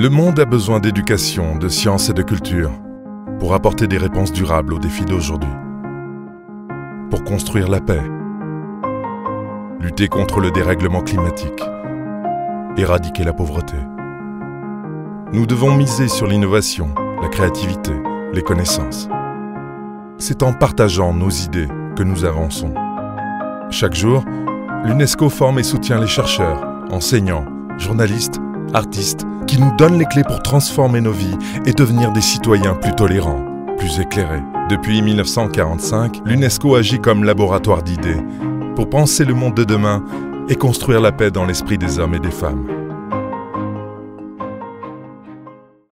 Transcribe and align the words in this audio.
Le 0.00 0.10
monde 0.10 0.38
a 0.38 0.44
besoin 0.44 0.78
d'éducation, 0.78 1.56
de 1.56 1.68
science 1.68 2.08
et 2.08 2.12
de 2.12 2.22
culture 2.22 2.70
pour 3.40 3.52
apporter 3.52 3.88
des 3.88 3.98
réponses 3.98 4.30
durables 4.30 4.72
aux 4.72 4.78
défis 4.78 5.04
d'aujourd'hui. 5.04 5.50
Pour 7.10 7.24
construire 7.24 7.66
la 7.66 7.80
paix, 7.80 8.04
lutter 9.80 10.06
contre 10.06 10.38
le 10.38 10.52
dérèglement 10.52 11.00
climatique, 11.00 11.64
éradiquer 12.76 13.24
la 13.24 13.32
pauvreté. 13.32 13.74
Nous 15.32 15.46
devons 15.46 15.74
miser 15.74 16.06
sur 16.06 16.28
l'innovation, 16.28 16.94
la 17.20 17.26
créativité, 17.26 17.90
les 18.32 18.42
connaissances. 18.42 19.08
C'est 20.16 20.44
en 20.44 20.52
partageant 20.52 21.12
nos 21.12 21.30
idées 21.30 21.66
que 21.96 22.04
nous 22.04 22.24
avançons. 22.24 22.72
Chaque 23.70 23.96
jour, 23.96 24.24
l'UNESCO 24.84 25.28
forme 25.28 25.58
et 25.58 25.64
soutient 25.64 25.98
les 25.98 26.06
chercheurs, 26.06 26.64
enseignants, 26.88 27.46
journalistes, 27.78 28.38
artistes, 28.74 29.26
qui 29.48 29.58
nous 29.58 29.74
donnent 29.76 29.98
les 29.98 30.04
clés 30.04 30.22
pour 30.22 30.42
transformer 30.42 31.00
nos 31.00 31.10
vies 31.10 31.36
et 31.64 31.72
devenir 31.72 32.12
des 32.12 32.20
citoyens 32.20 32.74
plus 32.74 32.94
tolérants, 32.94 33.44
plus 33.78 33.98
éclairés. 33.98 34.42
Depuis 34.68 35.00
1945, 35.00 36.20
l'UNESCO 36.26 36.76
agit 36.76 37.00
comme 37.00 37.24
laboratoire 37.24 37.82
d'idées 37.82 38.22
pour 38.76 38.88
penser 38.88 39.24
le 39.24 39.34
monde 39.34 39.54
de 39.54 39.64
demain 39.64 40.04
et 40.48 40.54
construire 40.54 41.00
la 41.00 41.12
paix 41.12 41.30
dans 41.30 41.46
l'esprit 41.46 41.78
des 41.78 41.98
hommes 41.98 42.14
et 42.14 42.20
des 42.20 42.30
femmes. 42.30 42.77